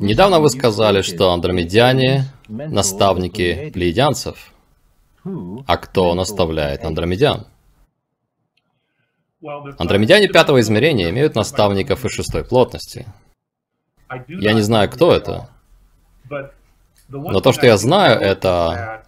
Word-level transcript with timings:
Недавно 0.00 0.40
вы 0.40 0.48
сказали, 0.48 1.02
что 1.02 1.30
андромедяне– 1.30 2.24
наставники 2.48 3.70
плеядянцев. 3.70 4.54
А 5.66 5.76
кто 5.76 6.14
наставляет 6.14 6.86
андромедян? 6.86 7.46
Андромедяне 9.78 10.28
пятого 10.28 10.60
измерения 10.60 11.10
имеют 11.10 11.34
наставников 11.34 12.06
из 12.06 12.12
шестой 12.12 12.44
плотности. 12.44 13.06
Я 14.26 14.54
не 14.54 14.62
знаю, 14.62 14.88
кто 14.88 15.12
это. 15.12 15.50
Но 17.10 17.40
то, 17.40 17.52
что 17.52 17.66
я 17.66 17.76
знаю, 17.76 18.18
это... 18.18 19.04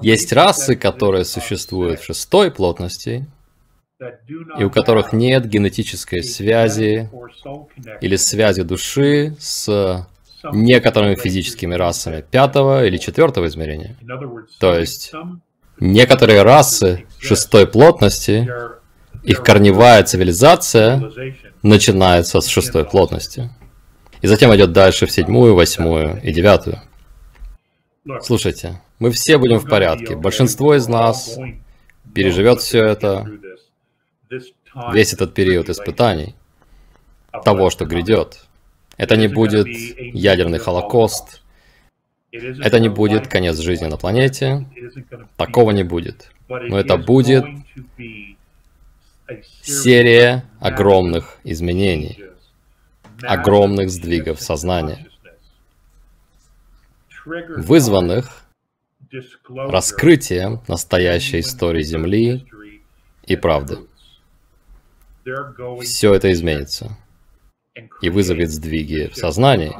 Есть 0.00 0.32
расы, 0.32 0.76
которые 0.76 1.26
существуют 1.26 2.00
в 2.00 2.04
шестой 2.04 2.50
плотности, 2.50 3.26
и 4.58 4.64
у 4.64 4.70
которых 4.70 5.12
нет 5.12 5.46
генетической 5.46 6.22
связи 6.22 7.10
или 8.00 8.16
связи 8.16 8.62
души 8.62 9.36
с 9.38 10.06
некоторыми 10.52 11.14
физическими 11.14 11.74
расами 11.74 12.24
пятого 12.28 12.84
или 12.84 12.96
четвертого 12.96 13.46
измерения. 13.46 13.96
То 14.58 14.78
есть, 14.78 15.12
некоторые 15.78 16.42
расы 16.42 17.06
шестой 17.18 17.66
плотности, 17.66 18.48
их 19.22 19.42
корневая 19.42 20.02
цивилизация 20.02 21.10
начинается 21.62 22.40
с 22.40 22.46
шестой 22.48 22.84
плотности. 22.84 23.50
И 24.20 24.26
затем 24.26 24.54
идет 24.54 24.72
дальше 24.72 25.06
в 25.06 25.12
седьмую, 25.12 25.54
восьмую 25.54 26.20
и 26.22 26.32
девятую. 26.32 26.80
Слушайте, 28.22 28.80
мы 28.98 29.10
все 29.10 29.38
будем 29.38 29.58
в 29.58 29.68
порядке. 29.68 30.16
Большинство 30.16 30.74
из 30.74 30.88
нас 30.88 31.38
переживет 32.14 32.60
все 32.60 32.84
это, 32.84 33.28
весь 34.92 35.12
этот 35.12 35.34
период 35.34 35.68
испытаний, 35.68 36.34
того, 37.44 37.70
что 37.70 37.84
грядет. 37.84 38.44
Это 38.96 39.16
не 39.16 39.28
будет 39.28 39.66
ядерный 39.66 40.58
холокост, 40.58 41.42
это 42.30 42.78
не 42.80 42.88
будет 42.88 43.28
конец 43.28 43.58
жизни 43.58 43.86
на 43.86 43.96
планете, 43.96 44.66
такого 45.36 45.70
не 45.70 45.82
будет. 45.82 46.30
Но 46.48 46.78
это 46.78 46.96
будет 46.96 47.44
серия 49.62 50.44
огромных 50.60 51.38
изменений, 51.44 52.22
огромных 53.22 53.90
сдвигов 53.90 54.40
сознания, 54.40 55.06
вызванных 57.24 58.44
раскрытием 59.46 60.60
настоящей 60.68 61.40
истории 61.40 61.82
Земли 61.82 62.46
и 63.24 63.36
правды. 63.36 63.78
Все 65.82 66.14
это 66.14 66.32
изменится 66.32 66.96
и 68.00 68.10
вызовет 68.10 68.50
сдвиги 68.50 69.08
в 69.08 69.16
сознании. 69.16 69.72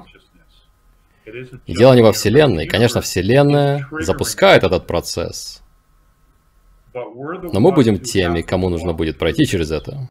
И 1.66 1.74
дело 1.74 1.94
не 1.94 2.02
во 2.02 2.12
Вселенной. 2.12 2.66
Конечно, 2.66 3.00
Вселенная 3.00 3.86
запускает 4.00 4.64
этот 4.64 4.86
процесс. 4.86 5.62
Но 6.94 7.60
мы 7.60 7.72
будем 7.72 7.98
теми, 7.98 8.42
кому 8.42 8.68
нужно 8.68 8.92
будет 8.92 9.18
пройти 9.18 9.46
через 9.46 9.70
это. 9.70 10.08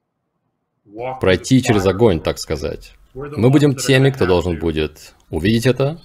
Пройти 1.20 1.62
через 1.62 1.86
огонь, 1.86 2.20
так 2.20 2.38
сказать. 2.38 2.94
Мы 3.14 3.50
будем 3.50 3.76
теми, 3.76 4.10
кто 4.10 4.26
должен 4.26 4.58
будет 4.58 5.14
увидеть 5.30 5.66
это, 5.66 6.02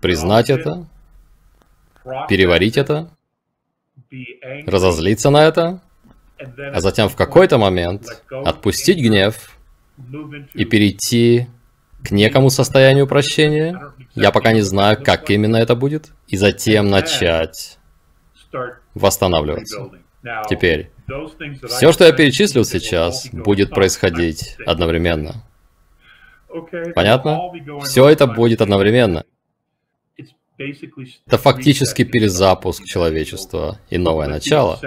признать 0.00 0.50
это, 0.50 0.86
переварить 2.28 2.76
это, 2.76 3.10
разозлиться 4.66 5.30
на 5.30 5.44
это, 5.44 5.80
а 6.38 6.80
затем 6.80 7.08
в 7.08 7.16
какой-то 7.16 7.58
момент 7.58 8.22
отпустить 8.30 8.98
гнев 8.98 9.56
и 10.54 10.64
перейти 10.64 11.46
к 12.04 12.10
некому 12.10 12.50
состоянию 12.50 13.06
прощения. 13.06 13.92
Я 14.14 14.30
пока 14.30 14.52
не 14.52 14.60
знаю, 14.60 15.02
как 15.02 15.30
именно 15.30 15.56
это 15.56 15.74
будет. 15.74 16.10
И 16.28 16.36
затем 16.36 16.88
начать 16.90 17.78
восстанавливаться. 18.94 19.90
Теперь, 20.48 20.90
все, 21.68 21.92
что 21.92 22.04
я 22.04 22.12
перечислил 22.12 22.64
сейчас, 22.64 23.28
будет 23.32 23.70
происходить 23.70 24.56
одновременно. 24.66 25.44
Понятно? 26.94 27.40
Все 27.84 28.08
это 28.08 28.26
будет 28.26 28.60
одновременно. 28.60 29.24
Это 30.58 31.38
фактически 31.38 32.04
перезапуск 32.04 32.84
человечества 32.84 33.78
и 33.90 33.98
новое 33.98 34.26
начало. 34.26 34.80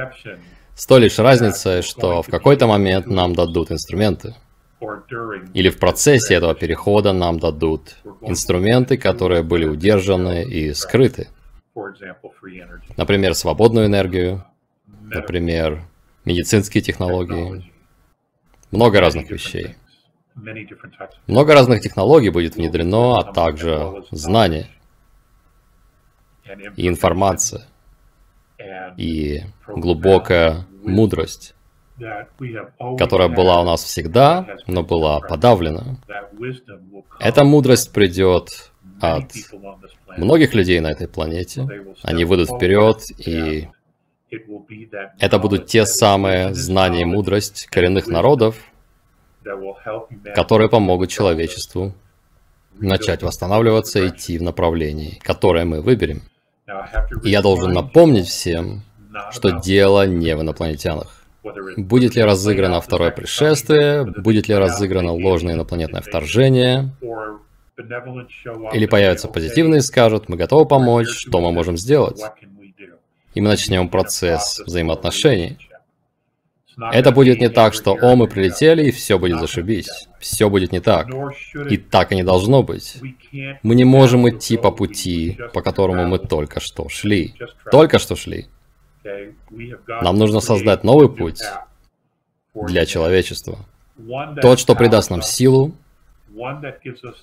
С 0.79 0.85
той 0.85 1.01
лишь 1.01 1.19
разницей, 1.19 1.81
что 1.81 2.21
в 2.21 2.27
какой-то 2.27 2.65
момент 2.65 3.05
нам 3.05 3.35
дадут 3.35 3.69
инструменты. 3.69 4.35
Или 5.53 5.69
в 5.69 5.77
процессе 5.77 6.35
этого 6.35 6.55
перехода 6.55 7.11
нам 7.11 7.37
дадут 7.37 7.97
инструменты, 8.21 8.97
которые 8.97 9.43
были 9.43 9.65
удержаны 9.65 10.45
и 10.45 10.73
скрыты. 10.73 11.27
Например, 12.95 13.35
свободную 13.35 13.87
энергию, 13.87 14.45
например, 15.01 15.83
медицинские 16.23 16.81
технологии, 16.81 17.73
много 18.71 19.01
разных 19.01 19.29
вещей. 19.29 19.75
Много 21.27 21.55
разных 21.55 21.81
технологий 21.81 22.29
будет 22.29 22.55
внедрено, 22.55 23.17
а 23.19 23.33
также 23.33 24.05
знания 24.11 24.69
и 26.77 26.87
информация, 26.87 27.65
и 28.95 29.41
глубокая 29.67 30.68
мудрость 30.83 31.55
которая 32.97 33.29
была 33.29 33.61
у 33.61 33.65
нас 33.65 33.83
всегда, 33.83 34.47
но 34.67 34.83
была 34.83 35.19
подавлена. 35.19 35.97
Эта 37.19 37.43
мудрость 37.43 37.91
придет 37.91 38.71
от 39.01 39.31
многих 40.17 40.53
людей 40.53 40.79
на 40.79 40.91
этой 40.91 41.07
планете. 41.07 41.67
Они 42.03 42.25
выйдут 42.25 42.49
вперед, 42.49 43.03
и 43.17 43.67
это 45.19 45.39
будут 45.39 45.67
те 45.67 45.85
самые 45.85 46.53
знания 46.53 47.01
и 47.01 47.05
мудрость 47.05 47.67
коренных 47.67 48.07
народов, 48.07 48.55
которые 50.35 50.69
помогут 50.69 51.09
человечеству 51.09 51.93
начать 52.79 53.23
восстанавливаться 53.23 53.99
и 53.99 54.09
идти 54.09 54.37
в 54.37 54.43
направлении, 54.43 55.19
которое 55.23 55.65
мы 55.65 55.81
выберем. 55.81 56.21
И 57.23 57.29
я 57.29 57.41
должен 57.41 57.73
напомнить 57.73 58.27
всем, 58.27 58.83
что 59.31 59.51
дело 59.51 60.05
не 60.07 60.35
в 60.35 60.41
инопланетянах. 60.41 61.23
Будет 61.77 62.15
ли 62.15 62.23
разыграно 62.23 62.81
второе 62.81 63.11
пришествие? 63.11 64.05
Будет 64.05 64.47
ли 64.47 64.55
разыграно 64.55 65.13
ложное 65.13 65.53
инопланетное 65.53 66.01
вторжение? 66.01 66.91
Или 68.73 68.85
появятся 68.85 69.27
позитивные 69.27 69.79
и 69.79 69.81
скажут, 69.81 70.27
мы 70.27 70.35
готовы 70.35 70.65
помочь, 70.65 71.07
что 71.07 71.39
мы 71.39 71.51
можем 71.51 71.77
сделать? 71.77 72.21
И 73.33 73.41
мы 73.41 73.49
начнем 73.49 73.87
процесс 73.87 74.59
взаимоотношений. 74.65 75.57
Это 76.91 77.11
будет 77.11 77.39
не 77.41 77.49
так, 77.49 77.73
что 77.73 77.97
«О, 78.01 78.15
мы 78.15 78.27
прилетели, 78.27 78.85
и 78.85 78.91
все 78.91 79.19
будет 79.19 79.39
зашибись». 79.39 80.07
Все 80.19 80.49
будет 80.49 80.71
не 80.71 80.79
так. 80.79 81.07
И 81.69 81.77
так 81.77 82.11
и 82.11 82.15
не 82.15 82.23
должно 82.23 82.63
быть. 82.63 82.97
Мы 83.63 83.75
не 83.75 83.83
можем 83.83 84.29
идти 84.29 84.57
по 84.57 84.71
пути, 84.71 85.37
по 85.53 85.61
которому 85.61 86.07
мы 86.07 86.19
только 86.19 86.59
что 86.59 86.87
шли. 86.89 87.35
Только 87.71 87.99
что 87.99 88.15
шли. 88.15 88.47
Нам 89.03 90.17
нужно 90.17 90.39
создать 90.39 90.83
новый 90.83 91.09
путь 91.09 91.41
для 92.53 92.85
человечества. 92.85 93.59
Тот, 94.41 94.59
что 94.59 94.75
придаст 94.75 95.09
нам 95.09 95.21
силу, 95.21 95.73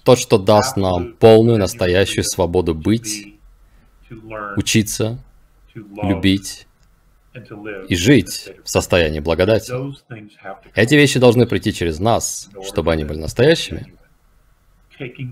тот, 0.05 0.19
что 0.19 0.39
даст 0.39 0.77
нам 0.77 1.15
полную 1.15 1.59
настоящую 1.59 2.25
свободу 2.25 2.75
быть, 2.75 3.39
учиться, 4.57 5.19
любить 5.75 6.67
и 7.89 7.97
жить 7.97 8.53
в 8.65 8.71
состоянии 8.71 9.21
благодати. 9.21 9.73
Эти 10.75 10.95
вещи 10.95 11.19
должны 11.19 11.47
прийти 11.47 11.73
через 11.73 11.99
нас, 11.99 12.51
чтобы 12.67 12.93
они 12.93 13.05
были 13.05 13.19
настоящими. 13.19 13.95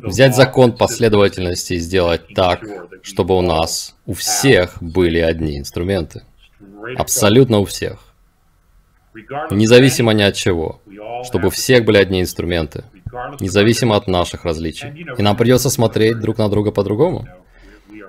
Взять 0.02 0.36
закон 0.36 0.76
последовательности 0.76 1.74
и 1.74 1.78
сделать 1.78 2.34
так, 2.34 2.62
чтобы 3.02 3.36
у 3.36 3.40
нас, 3.40 3.96
у 4.04 4.12
всех 4.12 4.82
были 4.82 5.18
одни 5.18 5.58
инструменты. 5.58 6.22
Абсолютно 6.96 7.58
у 7.58 7.64
всех. 7.64 7.98
Независимо 9.50 10.12
ни 10.12 10.22
от 10.22 10.34
чего. 10.34 10.80
Чтобы 11.24 11.48
у 11.48 11.50
всех 11.50 11.84
были 11.84 11.98
одни 11.98 12.20
инструменты. 12.20 12.84
Независимо 13.40 13.96
от 13.96 14.08
наших 14.08 14.44
различий. 14.44 15.06
И 15.16 15.22
нам 15.22 15.36
придется 15.36 15.70
смотреть 15.70 16.20
друг 16.20 16.38
на 16.38 16.48
друга 16.48 16.72
по-другому. 16.72 17.26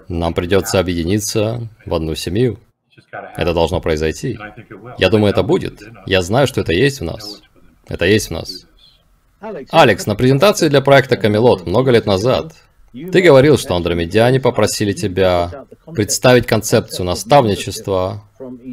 Нам 0.08 0.34
придется 0.34 0.80
объединиться 0.80 1.68
в 1.86 1.94
одну 1.94 2.16
семью. 2.16 2.60
Это 3.36 3.54
должно 3.54 3.82
произойти. 3.82 4.38
Я 4.98 5.10
думаю, 5.10 5.32
это 5.32 5.44
будет. 5.44 5.82
Я 6.06 6.22
знаю, 6.22 6.48
что 6.48 6.62
это 6.62 6.74
есть 6.74 7.02
в 7.02 7.04
нас. 7.04 7.42
Это 7.88 8.06
есть 8.06 8.30
в 8.30 8.32
нас. 8.32 8.66
Алекс, 9.72 10.06
на 10.08 10.16
презентации 10.16 10.70
для 10.70 10.82
проекта 10.82 11.18
Камелот 11.18 11.68
много 11.68 11.92
лет 11.92 12.06
назад 12.06 12.54
ты 12.94 13.22
говорил, 13.22 13.58
что 13.58 13.76
андромедяне 13.76 14.40
попросили 14.40 14.94
тебя 14.94 15.66
представить 15.94 16.48
концепцию 16.48 17.06
наставничества 17.06 18.24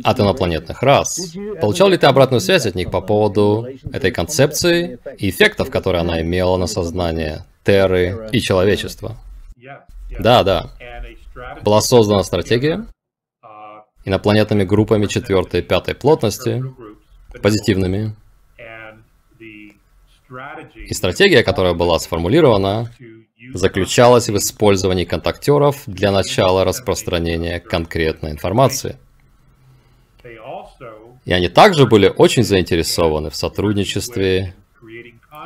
от 0.04 0.20
инопланетных 0.20 0.82
рас. 0.82 1.34
Получал 1.60 1.88
ли 1.88 1.98
ты 1.98 2.06
обратную 2.06 2.40
связь 2.40 2.66
от 2.66 2.74
них 2.74 2.90
по 2.90 3.00
поводу 3.00 3.66
этой 3.92 4.10
концепции 4.10 4.98
и 5.18 5.30
эффектов, 5.30 5.70
которые 5.70 6.00
она 6.00 6.20
имела 6.20 6.56
на 6.56 6.66
сознание 6.66 7.44
Терры 7.64 8.28
и 8.32 8.40
человечества? 8.40 9.16
Да, 10.18 10.42
да. 10.42 10.70
Была 11.62 11.80
создана 11.80 12.22
стратегия 12.24 12.86
инопланетными 14.04 14.64
группами 14.64 15.06
четвертой 15.06 15.60
и 15.60 15.62
пятой 15.62 15.94
плотности, 15.94 16.62
позитивными. 17.42 18.14
И 20.74 20.94
стратегия, 20.94 21.42
которая 21.42 21.74
была 21.74 21.98
сформулирована, 21.98 22.90
заключалась 23.54 24.28
в 24.28 24.36
использовании 24.36 25.04
контактеров 25.04 25.82
для 25.86 26.10
начала 26.10 26.64
распространения 26.64 27.60
конкретной 27.60 28.30
информации. 28.30 28.96
И 31.24 31.32
они 31.32 31.48
также 31.48 31.86
были 31.86 32.12
очень 32.14 32.42
заинтересованы 32.42 33.30
в 33.30 33.36
сотрудничестве 33.36 34.54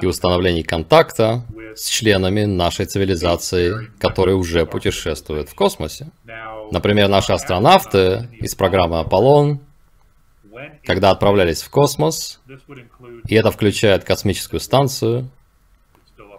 и 0.01 0.07
установлении 0.07 0.63
контакта 0.63 1.45
с 1.75 1.89
членами 1.89 2.45
нашей 2.45 2.87
цивилизации, 2.87 3.91
которые 3.99 4.37
уже 4.37 4.65
путешествуют 4.67 5.51
в 5.51 5.55
космосе. 5.55 6.09
Например, 6.71 7.09
наши 7.09 7.33
астронавты 7.33 8.29
из 8.41 8.55
программы 8.55 9.01
«Аполлон», 9.01 9.61
когда 10.85 11.11
отправлялись 11.11 11.63
в 11.63 11.71
космос, 11.71 12.41
и 13.29 13.35
это 13.35 13.51
включает 13.51 14.05
космическую 14.05 14.61
станцию, 14.61 15.29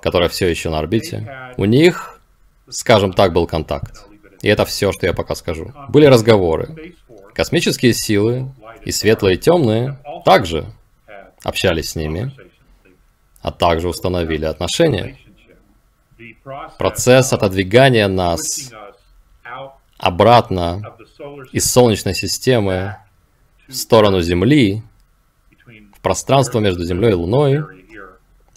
которая 0.01 0.29
все 0.29 0.47
еще 0.47 0.69
на 0.69 0.79
орбите, 0.79 1.53
у 1.57 1.65
них, 1.65 2.19
скажем 2.69 3.13
так, 3.13 3.33
был 3.33 3.45
контакт. 3.45 4.05
И 4.41 4.47
это 4.47 4.65
все, 4.65 4.91
что 4.91 5.05
я 5.05 5.13
пока 5.13 5.35
скажу. 5.35 5.73
Были 5.89 6.05
разговоры. 6.05 6.95
Космические 7.33 7.93
силы 7.93 8.51
и 8.87 8.91
светлые 8.91 9.35
и 9.35 9.37
темные 9.37 9.97
также 10.23 10.65
общались 11.43 11.89
с 11.89 11.95
ними, 11.97 12.31
а 13.41 13.51
также 13.51 13.89
установили 13.89 14.45
отношения. 14.45 15.17
Процесс 16.77 17.33
отодвигания 17.33 18.07
нас 18.07 18.71
обратно 19.97 20.95
из 21.51 21.69
Солнечной 21.69 22.15
системы 22.15 22.95
в 23.67 23.73
сторону 23.73 24.21
Земли, 24.21 24.83
в 25.93 25.99
пространство 25.99 26.59
между 26.59 26.85
Землей 26.85 27.11
и 27.11 27.15
Луной, 27.15 27.65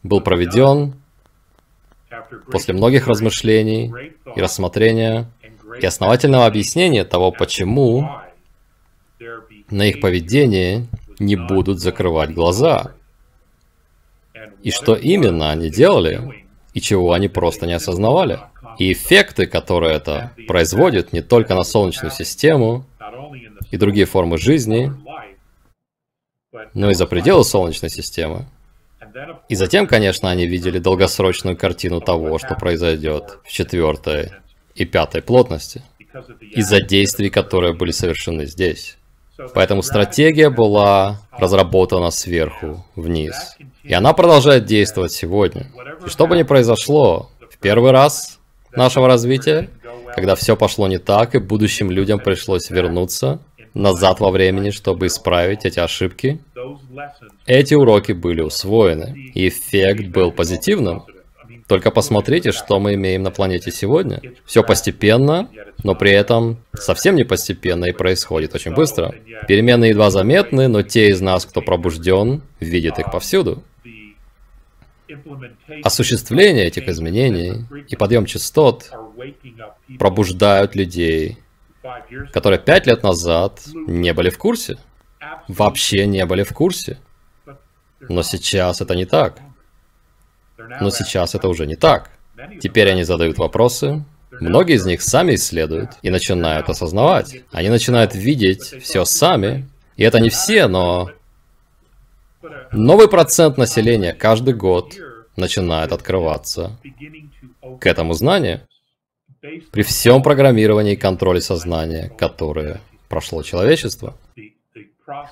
был 0.04 0.20
проведен 0.20 0.94
после 2.52 2.72
многих 2.72 3.08
размышлений 3.08 3.92
и 4.36 4.40
рассмотрения 4.40 5.28
и 5.80 5.84
основательного 5.84 6.46
объяснения 6.46 7.04
того, 7.04 7.32
почему 7.32 8.08
на 9.70 9.86
их 9.86 10.00
поведение 10.00 10.86
не 11.18 11.36
будут 11.36 11.80
закрывать 11.80 12.32
глаза. 12.32 12.92
И 14.62 14.70
что 14.70 14.94
именно 14.94 15.50
они 15.50 15.70
делали, 15.70 16.44
и 16.74 16.80
чего 16.80 17.12
они 17.12 17.28
просто 17.28 17.66
не 17.66 17.74
осознавали. 17.74 18.40
И 18.78 18.92
эффекты, 18.92 19.46
которые 19.46 19.96
это 19.96 20.32
производит 20.46 21.12
не 21.12 21.22
только 21.22 21.54
на 21.54 21.64
Солнечную 21.64 22.10
систему 22.10 22.86
и 23.70 23.76
другие 23.76 24.06
формы 24.06 24.38
жизни, 24.38 24.92
но 26.74 26.90
и 26.90 26.94
за 26.94 27.06
пределы 27.06 27.44
Солнечной 27.44 27.90
системы. 27.90 28.46
И 29.48 29.54
затем, 29.54 29.86
конечно, 29.86 30.30
они 30.30 30.46
видели 30.46 30.78
долгосрочную 30.78 31.56
картину 31.56 32.00
того, 32.00 32.38
что 32.38 32.54
произойдет 32.54 33.38
в 33.44 33.50
четвертой 33.50 34.32
и 34.74 34.84
пятой 34.84 35.20
плотности, 35.20 35.82
из-за 36.40 36.80
действий, 36.80 37.30
которые 37.30 37.74
были 37.74 37.90
совершены 37.90 38.46
здесь. 38.46 38.96
Поэтому 39.54 39.82
стратегия 39.82 40.50
была 40.50 41.20
разработана 41.32 42.10
сверху 42.10 42.84
вниз. 42.96 43.56
И 43.82 43.94
она 43.94 44.12
продолжает 44.12 44.64
действовать 44.64 45.12
сегодня. 45.12 45.66
И 46.04 46.08
что 46.08 46.26
бы 46.26 46.36
ни 46.36 46.42
произошло, 46.42 47.30
в 47.50 47.58
первый 47.58 47.92
раз 47.92 48.38
нашего 48.72 49.06
развития, 49.06 49.70
когда 50.14 50.34
все 50.34 50.56
пошло 50.56 50.88
не 50.88 50.98
так, 50.98 51.34
и 51.34 51.38
будущим 51.38 51.90
людям 51.90 52.18
пришлось 52.18 52.70
вернуться 52.70 53.40
назад 53.74 54.20
во 54.20 54.30
времени, 54.30 54.70
чтобы 54.70 55.06
исправить 55.06 55.64
эти 55.64 55.78
ошибки, 55.78 56.40
эти 57.46 57.74
уроки 57.74 58.12
были 58.12 58.40
усвоены, 58.40 59.30
и 59.34 59.48
эффект 59.48 60.08
был 60.08 60.32
позитивным. 60.32 61.04
Только 61.70 61.92
посмотрите, 61.92 62.50
что 62.50 62.80
мы 62.80 62.94
имеем 62.94 63.22
на 63.22 63.30
планете 63.30 63.70
сегодня. 63.70 64.20
Все 64.44 64.64
постепенно, 64.64 65.48
но 65.84 65.94
при 65.94 66.10
этом 66.10 66.58
совсем 66.72 67.14
не 67.14 67.22
постепенно 67.22 67.84
и 67.84 67.92
происходит 67.92 68.56
очень 68.56 68.74
быстро. 68.74 69.14
Перемены 69.46 69.84
едва 69.84 70.10
заметны, 70.10 70.66
но 70.66 70.82
те 70.82 71.10
из 71.10 71.20
нас, 71.20 71.46
кто 71.46 71.62
пробужден, 71.62 72.42
видят 72.58 72.98
их 72.98 73.12
повсюду. 73.12 73.62
Осуществление 75.84 76.66
этих 76.66 76.88
изменений 76.88 77.64
и 77.86 77.94
подъем 77.94 78.26
частот 78.26 78.90
пробуждают 79.96 80.74
людей, 80.74 81.38
которые 82.32 82.58
пять 82.58 82.88
лет 82.88 83.04
назад 83.04 83.60
не 83.86 84.12
были 84.12 84.30
в 84.30 84.38
курсе. 84.38 84.76
Вообще 85.46 86.08
не 86.08 86.26
были 86.26 86.42
в 86.42 86.52
курсе. 86.52 86.98
Но 88.00 88.24
сейчас 88.24 88.80
это 88.80 88.96
не 88.96 89.04
так. 89.04 89.38
Но 90.80 90.90
сейчас 90.90 91.34
это 91.34 91.48
уже 91.48 91.66
не 91.66 91.76
так. 91.76 92.10
Теперь 92.60 92.90
они 92.90 93.04
задают 93.04 93.38
вопросы, 93.38 94.04
многие 94.30 94.76
из 94.76 94.86
них 94.86 95.02
сами 95.02 95.34
исследуют 95.34 95.90
и 96.02 96.10
начинают 96.10 96.68
осознавать. 96.68 97.42
Они 97.52 97.68
начинают 97.68 98.14
видеть 98.14 98.82
все 98.82 99.04
сами. 99.04 99.68
И 99.96 100.02
это 100.02 100.18
не 100.20 100.30
все, 100.30 100.66
но 100.66 101.10
новый 102.72 103.08
процент 103.08 103.58
населения 103.58 104.14
каждый 104.14 104.54
год 104.54 104.94
начинает 105.36 105.92
открываться 105.92 106.78
к 107.80 107.86
этому 107.86 108.14
знанию. 108.14 108.62
При 109.72 109.82
всем 109.82 110.22
программировании 110.22 110.92
и 110.92 110.96
контроле 110.96 111.40
сознания, 111.40 112.10
которое 112.18 112.80
прошло 113.08 113.42
человечество. 113.42 114.16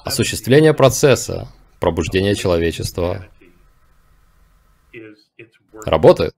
Осуществление 0.04 0.74
процесса 0.74 1.48
пробуждения 1.78 2.34
человечества 2.34 3.26
работает. 5.84 6.34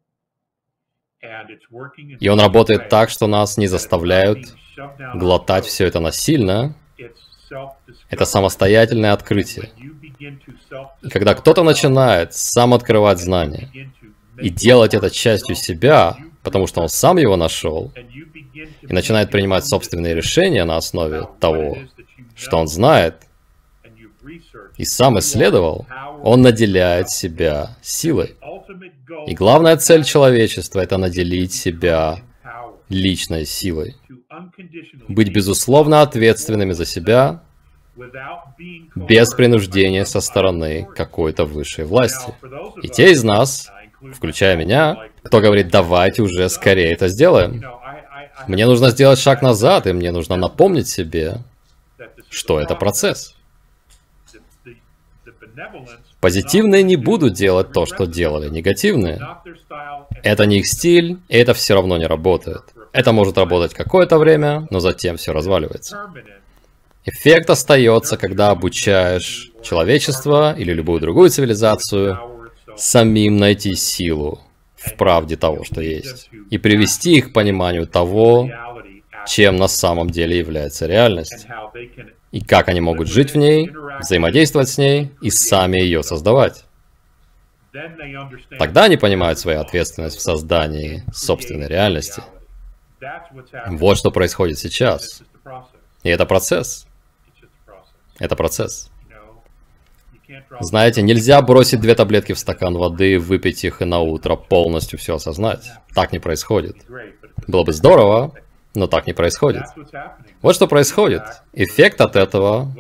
И 2.20 2.28
он 2.28 2.40
работает 2.40 2.88
так, 2.88 3.10
что 3.10 3.26
нас 3.26 3.56
не 3.58 3.66
заставляют 3.66 4.54
глотать 5.14 5.66
все 5.66 5.86
это 5.86 6.00
насильно. 6.00 6.74
Это 8.08 8.24
самостоятельное 8.24 9.12
открытие. 9.12 9.70
И 11.02 11.08
когда 11.08 11.34
кто-то 11.34 11.62
начинает 11.62 12.34
сам 12.34 12.74
открывать 12.74 13.18
знания 13.18 13.70
и 14.40 14.48
делать 14.48 14.94
это 14.94 15.10
частью 15.10 15.56
себя, 15.56 16.16
потому 16.42 16.66
что 16.66 16.80
он 16.80 16.88
сам 16.88 17.18
его 17.18 17.36
нашел, 17.36 17.92
и 18.82 18.92
начинает 18.92 19.30
принимать 19.30 19.66
собственные 19.66 20.14
решения 20.14 20.64
на 20.64 20.76
основе 20.76 21.28
того, 21.40 21.78
что 22.34 22.56
он 22.56 22.68
знает, 22.68 23.26
и 24.76 24.84
сам 24.84 25.18
исследовал, 25.18 25.86
он 26.22 26.42
наделяет 26.42 27.10
себя 27.10 27.76
силой. 27.82 28.36
И 29.26 29.34
главная 29.34 29.76
цель 29.76 30.04
человечества– 30.04 30.80
это 30.80 30.96
наделить 30.98 31.52
себя 31.52 32.20
личной 32.88 33.46
силой. 33.46 33.96
Быть 35.08 35.32
безусловно 35.32 36.02
ответственными 36.02 36.72
за 36.72 36.84
себя, 36.84 37.42
без 38.94 39.34
принуждения 39.34 40.04
со 40.04 40.20
стороны 40.20 40.86
какой-то 40.96 41.44
высшей 41.44 41.84
власти. 41.84 42.32
И 42.82 42.88
те 42.88 43.12
из 43.12 43.22
нас, 43.22 43.70
включая 44.14 44.56
меня, 44.56 44.96
кто 45.22 45.40
говорит, 45.40 45.68
давайте 45.68 46.22
уже 46.22 46.48
скорее 46.48 46.92
это 46.92 47.08
сделаем. 47.08 47.62
Мне 48.48 48.66
нужно 48.66 48.90
сделать 48.90 49.18
шаг 49.18 49.42
назад, 49.42 49.86
и 49.86 49.92
мне 49.92 50.12
нужно 50.12 50.36
напомнить 50.36 50.88
себе, 50.88 51.38
что 52.30 52.60
это 52.60 52.74
процесс. 52.74 53.36
Позитивные 56.20 56.82
не 56.82 56.96
будут 56.96 57.34
делать 57.34 57.72
то, 57.72 57.86
что 57.86 58.06
делали 58.06 58.48
негативные. 58.48 59.20
Это 60.22 60.46
не 60.46 60.58
их 60.58 60.66
стиль, 60.66 61.18
и 61.28 61.36
это 61.36 61.54
все 61.54 61.74
равно 61.74 61.96
не 61.96 62.06
работает. 62.06 62.62
Это 62.92 63.12
может 63.12 63.38
работать 63.38 63.74
какое-то 63.74 64.18
время, 64.18 64.66
но 64.70 64.80
затем 64.80 65.16
все 65.16 65.32
разваливается. 65.32 66.10
Эффект 67.04 67.48
остается, 67.50 68.16
когда 68.16 68.50
обучаешь 68.50 69.52
человечество 69.62 70.54
или 70.56 70.72
любую 70.72 71.00
другую 71.00 71.30
цивилизацию 71.30 72.18
самим 72.76 73.36
найти 73.38 73.74
силу 73.74 74.40
в 74.76 74.94
правде 74.96 75.36
того, 75.36 75.64
что 75.64 75.80
есть, 75.80 76.30
и 76.50 76.58
привести 76.58 77.16
их 77.16 77.30
к 77.30 77.32
пониманию 77.32 77.86
того, 77.86 78.50
чем 79.26 79.56
на 79.56 79.68
самом 79.68 80.10
деле 80.10 80.38
является 80.38 80.86
реальность, 80.86 81.46
и 82.30 82.40
как 82.40 82.68
они 82.68 82.80
могут 82.80 83.08
жить 83.08 83.32
в 83.32 83.36
ней, 83.36 83.70
взаимодействовать 84.00 84.68
с 84.68 84.78
ней 84.78 85.12
и 85.20 85.30
сами 85.30 85.78
ее 85.78 86.02
создавать. 86.02 86.64
Тогда 88.58 88.84
они 88.84 88.96
понимают 88.96 89.38
свою 89.38 89.60
ответственность 89.60 90.16
в 90.16 90.20
создании 90.20 91.04
собственной 91.12 91.68
реальности. 91.68 92.22
Вот 93.68 93.98
что 93.98 94.10
происходит 94.10 94.58
сейчас. 94.58 95.22
И 96.02 96.08
это 96.08 96.26
процесс. 96.26 96.86
Это 98.18 98.36
процесс. 98.36 98.90
Знаете, 100.60 101.02
нельзя 101.02 101.40
бросить 101.42 101.80
две 101.80 101.94
таблетки 101.94 102.32
в 102.32 102.38
стакан 102.38 102.76
воды, 102.76 103.18
выпить 103.18 103.64
их 103.64 103.82
и 103.82 103.84
на 103.84 104.00
утро 104.00 104.36
полностью 104.36 104.98
все 104.98 105.16
осознать. 105.16 105.72
Так 105.94 106.12
не 106.12 106.18
происходит. 106.18 106.76
Было 107.46 107.64
бы 107.64 107.72
здорово, 107.72 108.32
но 108.74 108.86
так 108.86 109.06
не 109.06 109.12
происходит. 109.12 109.64
Вот 110.42 110.54
что 110.54 110.66
происходит. 110.66 111.22
Эффект 111.52 112.00
от 112.00 112.16
этого 112.16 112.72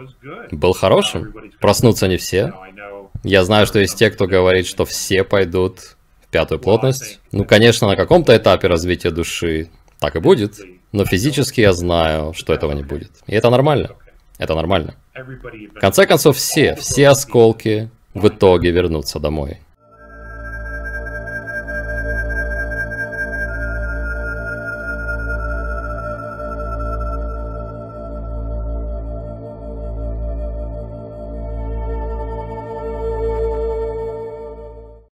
был 0.50 0.72
хорошим. 0.72 1.34
Проснутся 1.60 2.08
не 2.08 2.16
все. 2.16 2.52
Я 3.22 3.44
знаю, 3.44 3.66
что 3.66 3.80
есть 3.80 3.96
те, 3.96 4.10
кто 4.10 4.26
говорит, 4.26 4.66
что 4.66 4.84
все 4.84 5.24
пойдут 5.24 5.96
в 6.22 6.28
пятую 6.28 6.60
плотность. 6.60 7.20
Ну, 7.32 7.44
конечно, 7.44 7.88
на 7.88 7.96
каком-то 7.96 8.36
этапе 8.36 8.68
развития 8.68 9.10
души 9.10 9.68
так 9.98 10.16
и 10.16 10.20
будет. 10.20 10.58
Но 10.92 11.04
физически 11.04 11.60
я 11.60 11.72
знаю, 11.72 12.32
что 12.34 12.52
этого 12.52 12.72
не 12.72 12.82
будет. 12.82 13.10
И 13.26 13.34
это 13.34 13.50
нормально. 13.50 13.90
Это 14.38 14.54
нормально. 14.54 14.94
В 15.14 15.80
конце 15.80 16.06
концов, 16.06 16.36
все, 16.36 16.74
все 16.76 17.08
осколки 17.08 17.90
в 18.14 18.28
итоге 18.28 18.70
вернутся 18.70 19.20
домой. 19.20 19.58